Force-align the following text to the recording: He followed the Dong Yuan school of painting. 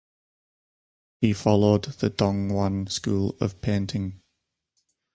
He 1.19 1.31
followed 1.31 1.83
the 1.83 2.09
Dong 2.09 2.49
Yuan 2.49 2.87
school 2.87 3.37
of 3.39 3.61
painting. 3.61 4.23